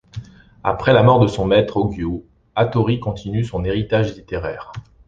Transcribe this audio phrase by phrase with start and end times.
[0.63, 2.23] Après la mort de son maître Ogyū,
[2.55, 4.71] Hattori continue son héritage littéraire.